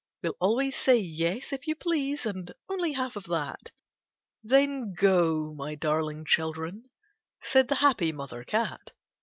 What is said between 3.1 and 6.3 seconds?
of that." '* Then go, my darling